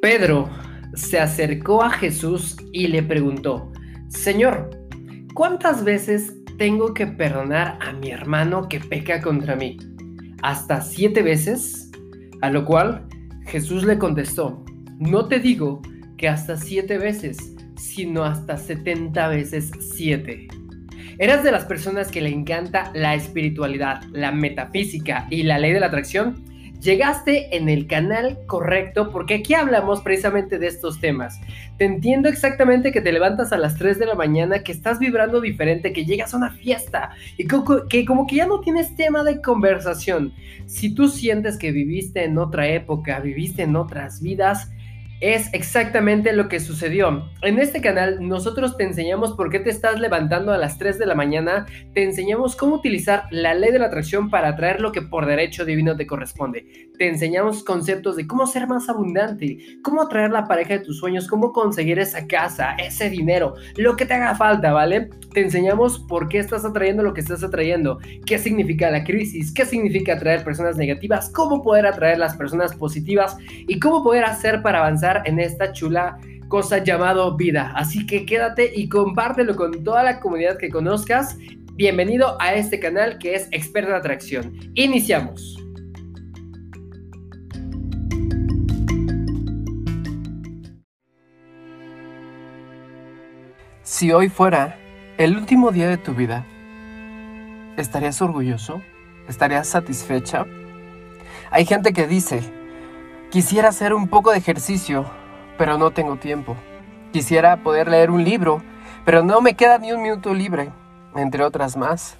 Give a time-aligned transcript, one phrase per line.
[0.00, 0.48] Pedro
[0.94, 3.72] se acercó a Jesús y le preguntó,
[4.08, 4.70] Señor,
[5.34, 9.76] ¿cuántas veces tengo que perdonar a mi hermano que peca contra mí?
[10.42, 11.90] ¿Hasta siete veces?
[12.42, 13.08] A lo cual
[13.46, 14.64] Jesús le contestó,
[15.00, 15.82] no te digo
[16.16, 20.46] que hasta siete veces, sino hasta setenta veces siete.
[21.18, 25.80] ¿Eras de las personas que le encanta la espiritualidad, la metafísica y la ley de
[25.80, 26.44] la atracción?
[26.80, 31.40] Llegaste en el canal correcto porque aquí hablamos precisamente de estos temas.
[31.76, 35.40] Te entiendo exactamente que te levantas a las 3 de la mañana, que estás vibrando
[35.40, 37.48] diferente, que llegas a una fiesta y
[37.88, 40.32] que como que ya no tienes tema de conversación.
[40.66, 44.70] Si tú sientes que viviste en otra época, viviste en otras vidas,
[45.20, 47.28] es exactamente lo que sucedió.
[47.42, 51.06] En este canal nosotros te enseñamos por qué te estás levantando a las 3 de
[51.06, 55.02] la mañana, te enseñamos cómo utilizar la ley de la atracción para atraer lo que
[55.02, 56.88] por derecho divino te corresponde.
[56.98, 61.26] Te enseñamos conceptos de cómo ser más abundante, cómo atraer la pareja de tus sueños,
[61.26, 65.10] cómo conseguir esa casa, ese dinero, lo que te haga falta, ¿vale?
[65.32, 69.64] Te enseñamos por qué estás atrayendo lo que estás atrayendo, qué significa la crisis, qué
[69.64, 74.78] significa atraer personas negativas, cómo poder atraer las personas positivas y cómo poder hacer para
[74.78, 77.72] avanzar en esta chula cosa llamado vida.
[77.76, 81.36] Así que quédate y compártelo con toda la comunidad que conozcas.
[81.74, 84.52] Bienvenido a este canal que es Experto en Atracción.
[84.74, 85.56] Iniciamos.
[93.82, 94.78] Si hoy fuera
[95.18, 96.44] el último día de tu vida,
[97.76, 98.82] ¿estarías orgulloso?
[99.28, 100.46] ¿Estarías satisfecha?
[101.50, 102.57] Hay gente que dice,
[103.30, 105.04] Quisiera hacer un poco de ejercicio,
[105.58, 106.56] pero no tengo tiempo.
[107.12, 108.62] Quisiera poder leer un libro,
[109.04, 110.70] pero no me queda ni un minuto libre,
[111.14, 112.16] entre otras más.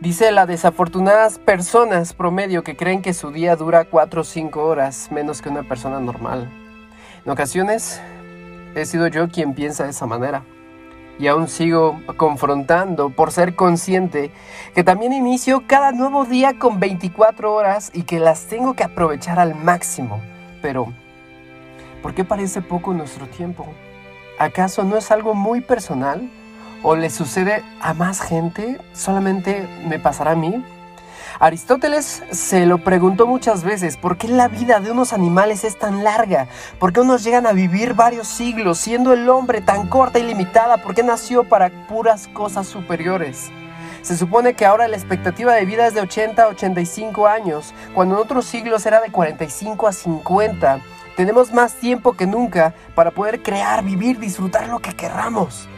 [0.00, 5.08] Dice la desafortunadas personas promedio que creen que su día dura 4 o 5 horas
[5.12, 6.50] menos que una persona normal.
[7.24, 8.00] En ocasiones
[8.74, 10.42] he sido yo quien piensa de esa manera.
[11.18, 14.32] Y aún sigo confrontando por ser consciente
[14.74, 19.38] que también inicio cada nuevo día con 24 horas y que las tengo que aprovechar
[19.38, 20.20] al máximo.
[20.60, 20.92] Pero,
[22.02, 23.66] ¿por qué parece poco nuestro tiempo?
[24.38, 26.28] ¿Acaso no es algo muy personal?
[26.82, 28.80] ¿O le sucede a más gente?
[28.92, 30.62] ¿Solamente me pasará a mí?
[31.38, 36.04] Aristóteles se lo preguntó muchas veces, ¿por qué la vida de unos animales es tan
[36.04, 36.48] larga?
[36.78, 40.78] ¿Por qué unos llegan a vivir varios siglos, siendo el hombre tan corta y limitada?
[40.78, 43.50] ¿Por qué nació para puras cosas superiores?
[44.02, 48.16] Se supone que ahora la expectativa de vida es de 80 a 85 años, cuando
[48.16, 50.80] en otros siglos era de 45 a 50.
[51.16, 55.68] Tenemos más tiempo que nunca para poder crear, vivir, disfrutar lo que querramos.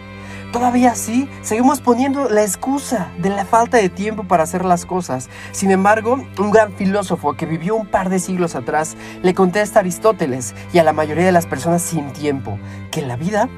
[0.52, 5.28] Todavía así, seguimos poniendo la excusa de la falta de tiempo para hacer las cosas.
[5.52, 9.80] Sin embargo, un gran filósofo que vivió un par de siglos atrás le contesta a
[9.80, 12.58] Aristóteles y a la mayoría de las personas sin tiempo
[12.90, 13.48] que la vida,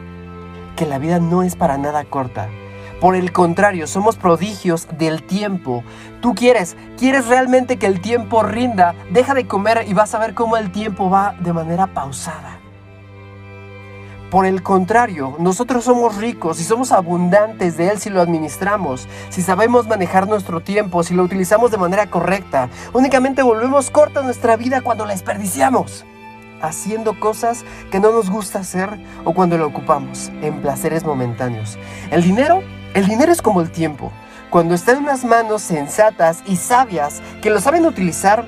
[0.76, 2.48] que la vida no es para nada corta.
[3.00, 5.84] Por el contrario, somos prodigios del tiempo.
[6.20, 10.34] Tú quieres, quieres realmente que el tiempo rinda, deja de comer y vas a ver
[10.34, 12.57] cómo el tiempo va de manera pausada.
[14.30, 19.40] Por el contrario, nosotros somos ricos y somos abundantes de Él si lo administramos, si
[19.40, 22.68] sabemos manejar nuestro tiempo, si lo utilizamos de manera correcta.
[22.92, 26.04] Únicamente volvemos corta nuestra vida cuando la desperdiciamos,
[26.60, 28.90] haciendo cosas que no nos gusta hacer
[29.24, 31.78] o cuando lo ocupamos en placeres momentáneos.
[32.10, 32.62] El dinero,
[32.92, 34.12] el dinero es como el tiempo.
[34.50, 38.44] Cuando está en unas manos sensatas y sabias que lo saben utilizar,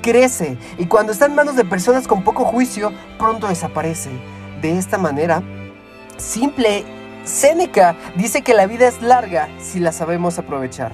[0.00, 4.10] crece y cuando está en manos de personas con poco juicio, pronto desaparece.
[4.64, 5.42] De esta manera,
[6.16, 6.86] simple,
[7.24, 10.90] Séneca dice que la vida es larga si la sabemos aprovechar.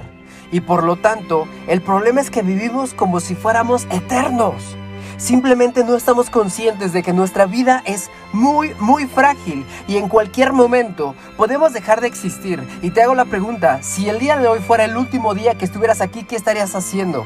[0.51, 4.75] Y por lo tanto, el problema es que vivimos como si fuéramos eternos.
[5.19, 10.53] Simplemente no estamos conscientes de que nuestra vida es muy, muy frágil y en cualquier
[10.53, 12.61] momento podemos dejar de existir.
[12.83, 15.65] Y te hago la pregunta, si el día de hoy fuera el último día que
[15.65, 17.25] estuvieras aquí, ¿qué estarías haciendo?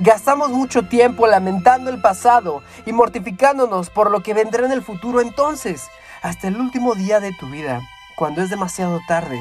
[0.00, 5.20] Gastamos mucho tiempo lamentando el pasado y mortificándonos por lo que vendrá en el futuro
[5.20, 5.86] entonces,
[6.20, 7.80] hasta el último día de tu vida,
[8.16, 9.40] cuando es demasiado tarde,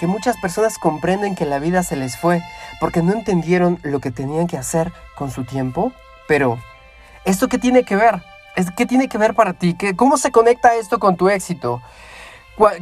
[0.00, 2.42] que muchas personas comprenden que la vida se les fue
[2.80, 5.92] porque no entendieron lo que tenían que hacer con su tiempo.
[6.26, 6.58] Pero,
[7.24, 8.24] ¿esto qué tiene que ver?
[8.76, 9.76] ¿Qué tiene que ver para ti?
[9.94, 11.80] ¿Cómo se conecta esto con tu éxito?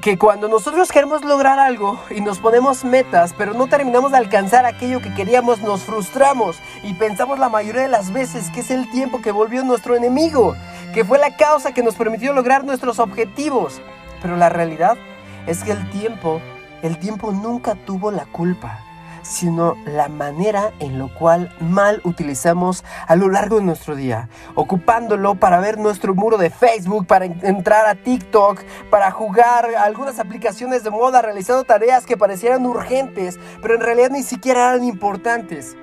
[0.01, 4.67] Que cuando nosotros queremos lograr algo y nos ponemos metas, pero no terminamos de alcanzar
[4.67, 8.91] aquello que queríamos, nos frustramos y pensamos la mayoría de las veces que es el
[8.91, 10.55] tiempo que volvió nuestro enemigo,
[10.93, 13.81] que fue la causa que nos permitió lograr nuestros objetivos.
[14.21, 14.99] Pero la realidad
[15.47, 16.41] es que el tiempo,
[16.83, 18.90] el tiempo nunca tuvo la culpa.
[19.23, 25.35] Sino la manera en lo cual mal utilizamos a lo largo de nuestro día, ocupándolo
[25.35, 30.91] para ver nuestro muro de Facebook, para entrar a TikTok, para jugar algunas aplicaciones de
[30.91, 35.77] moda, realizando tareas que parecieran urgentes, pero en realidad ni siquiera eran importantes,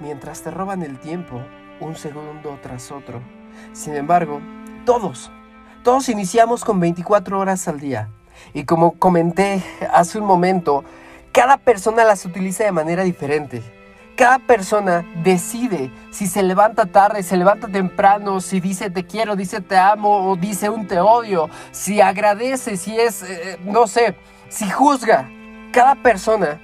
[0.00, 1.40] mientras te roban el tiempo
[1.80, 3.20] un segundo tras otro.
[3.72, 4.40] Sin embargo,
[4.84, 5.30] todos,
[5.82, 8.08] todos iniciamos con 24 horas al día.
[8.52, 9.62] Y como comenté
[9.92, 10.84] hace un momento,
[11.34, 13.60] cada persona las utiliza de manera diferente.
[14.16, 19.60] Cada persona decide si se levanta tarde, se levanta temprano, si dice te quiero, dice
[19.60, 24.14] te amo o dice un te odio, si agradece, si es, eh, no sé,
[24.48, 25.28] si juzga.
[25.72, 26.60] Cada persona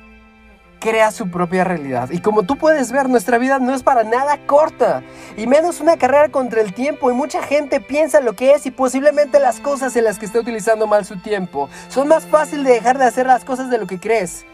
[0.79, 2.11] crea su propia realidad.
[2.13, 5.03] Y como tú puedes ver, nuestra vida no es para nada corta.
[5.37, 7.11] Y menos una carrera contra el tiempo.
[7.11, 10.39] Y mucha gente piensa lo que es y posiblemente las cosas en las que está
[10.39, 11.69] utilizando mal su tiempo.
[11.89, 14.47] Son más fácil de dejar de hacer las cosas de lo que crees.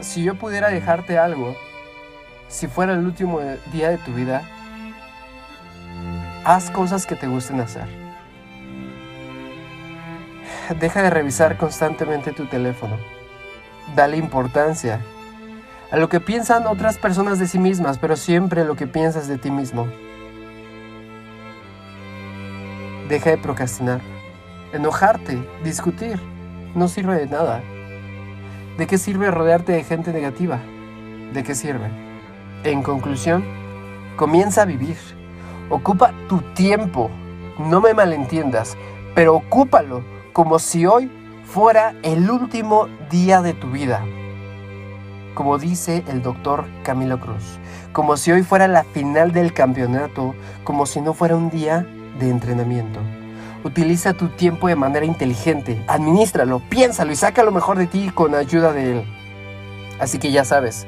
[0.00, 1.56] Si yo pudiera dejarte algo,
[2.48, 3.40] si fuera el último
[3.72, 4.42] día de tu vida,
[6.44, 7.86] haz cosas que te gusten hacer.
[10.78, 12.96] Deja de revisar constantemente tu teléfono
[13.94, 15.00] dale importancia
[15.90, 19.38] a lo que piensan otras personas de sí mismas, pero siempre lo que piensas de
[19.38, 19.88] ti mismo.
[23.08, 24.00] Deja de procrastinar,
[24.72, 26.20] enojarte, discutir.
[26.76, 27.60] No sirve de nada.
[28.80, 30.58] ¿De qué sirve rodearte de gente negativa?
[31.34, 31.90] ¿De qué sirve?
[32.64, 33.44] En conclusión,
[34.16, 34.96] comienza a vivir.
[35.68, 37.10] Ocupa tu tiempo.
[37.58, 38.78] No me malentiendas,
[39.14, 41.10] pero ocúpalo como si hoy
[41.44, 44.02] fuera el último día de tu vida.
[45.34, 47.58] Como dice el doctor Camilo Cruz,
[47.92, 50.34] como si hoy fuera la final del campeonato,
[50.64, 51.86] como si no fuera un día
[52.18, 52.98] de entrenamiento.
[53.62, 58.34] Utiliza tu tiempo de manera inteligente, administralo, piénsalo y saca lo mejor de ti con
[58.34, 59.04] ayuda de él.
[59.98, 60.86] Así que ya sabes,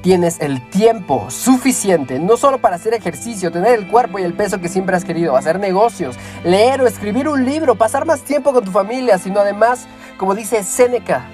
[0.00, 4.58] tienes el tiempo suficiente, no solo para hacer ejercicio, tener el cuerpo y el peso
[4.58, 8.64] que siempre has querido, hacer negocios, leer o escribir un libro, pasar más tiempo con
[8.64, 9.86] tu familia, sino además,
[10.16, 11.26] como dice Seneca,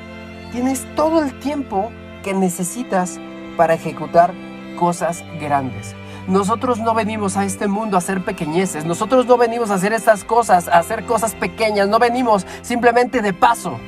[0.50, 1.92] tienes todo el tiempo
[2.24, 3.20] que necesitas
[3.56, 4.34] para ejecutar
[4.76, 5.94] cosas grandes.
[6.26, 10.24] Nosotros no venimos a este mundo a hacer pequeñeces, nosotros no venimos a hacer estas
[10.24, 13.78] cosas, a hacer cosas pequeñas, no venimos simplemente de paso.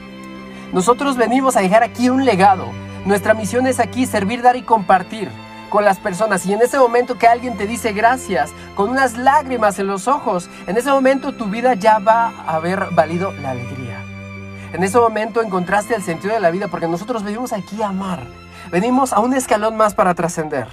[0.72, 2.66] Nosotros venimos a dejar aquí un legado,
[3.04, 5.28] nuestra misión es aquí servir, dar y compartir
[5.72, 6.44] con las personas.
[6.46, 10.48] Y en ese momento que alguien te dice gracias, con unas lágrimas en los ojos,
[10.66, 13.98] en ese momento tu vida ya va a haber valido la alegría.
[14.72, 18.20] En ese momento encontraste el sentido de la vida porque nosotros venimos aquí a amar.
[18.70, 20.68] Venimos a un escalón más para trascender.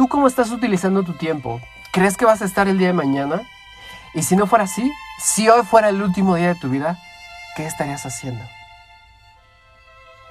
[0.00, 1.60] ¿Tú cómo estás utilizando tu tiempo?
[1.92, 3.42] ¿Crees que vas a estar el día de mañana?
[4.14, 6.96] Y si no fuera así, si hoy fuera el último día de tu vida,
[7.54, 8.42] ¿qué estarías haciendo?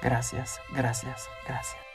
[0.02, 1.89] Gracias, gracias, gracias.